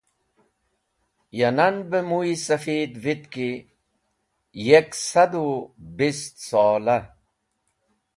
[1.39, 3.51] Ya nan be muy safid vitki
[4.67, 5.47] yek sad u
[5.97, 6.97] bist sola.